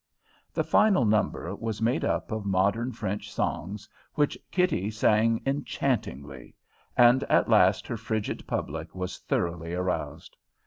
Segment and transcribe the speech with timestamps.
[0.51, 6.55] The final number was made up of modern French songs which Kitty sang enchantingly,
[6.97, 10.35] and at last her frigid public was thoroughly aroused.